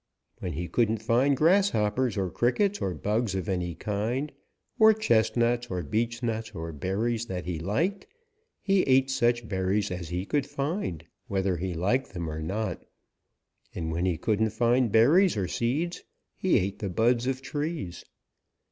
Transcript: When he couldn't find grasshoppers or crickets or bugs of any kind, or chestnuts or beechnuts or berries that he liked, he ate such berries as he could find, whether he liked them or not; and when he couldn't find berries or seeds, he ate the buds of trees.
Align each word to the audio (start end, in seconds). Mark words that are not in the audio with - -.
When 0.39 0.53
he 0.53 0.67
couldn't 0.67 0.97
find 1.03 1.37
grasshoppers 1.37 2.17
or 2.17 2.31
crickets 2.31 2.81
or 2.81 2.95
bugs 2.95 3.35
of 3.35 3.47
any 3.47 3.75
kind, 3.75 4.31
or 4.79 4.95
chestnuts 4.95 5.67
or 5.69 5.83
beechnuts 5.83 6.55
or 6.55 6.71
berries 6.73 7.27
that 7.27 7.45
he 7.45 7.59
liked, 7.59 8.07
he 8.63 8.81
ate 8.87 9.11
such 9.11 9.47
berries 9.47 9.91
as 9.91 10.09
he 10.09 10.25
could 10.25 10.47
find, 10.47 11.03
whether 11.27 11.57
he 11.57 11.75
liked 11.75 12.13
them 12.15 12.31
or 12.31 12.41
not; 12.41 12.83
and 13.75 13.91
when 13.91 14.05
he 14.05 14.17
couldn't 14.17 14.49
find 14.49 14.91
berries 14.91 15.37
or 15.37 15.47
seeds, 15.47 16.01
he 16.35 16.57
ate 16.57 16.79
the 16.79 16.89
buds 16.89 17.27
of 17.27 17.43
trees. 17.43 18.03